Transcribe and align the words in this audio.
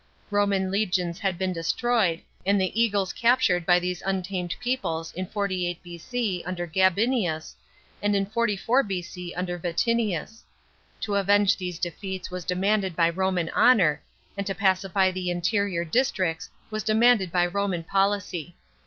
Roman 0.31 0.71
legions 0.71 1.19
had 1.19 1.37
been 1.37 1.53
destroyed, 1.53 2.23
and 2.43 2.59
the 2.59 2.81
eagles 2.81 3.13
captured 3.13 3.67
by 3.67 3.77
these 3.77 4.01
untamed 4.03 4.55
peoples, 4.59 5.13
in 5.13 5.27
48 5.27 5.83
B.C. 5.83 6.41
under 6.43 6.65
Gabinius, 6.65 7.53
and 8.01 8.15
in 8.15 8.25
44 8.25 8.81
B.C. 8.81 9.35
under 9.35 9.59
Vatinius.. 9.59 10.43
To 11.01 11.13
avenge 11.17 11.55
these 11.55 11.77
defeats 11.77 12.31
was 12.31 12.45
demanded 12.45 12.95
by 12.95 13.11
Roman 13.11 13.49
honour, 13.51 14.01
and 14.35 14.47
to 14.47 14.55
pacify 14.55 15.11
the 15.11 15.29
interior 15.29 15.85
districts 15.85 16.49
was 16.71 16.81
demanded 16.81 17.31
by 17.31 17.45
Roman 17.45 17.83
policy. 17.83 18.55